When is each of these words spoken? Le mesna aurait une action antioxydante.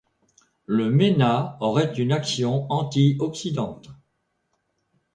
Le 0.65 0.89
mesna 0.89 1.57
aurait 1.59 1.93
une 1.93 2.11
action 2.11 2.65
antioxydante. 2.71 3.91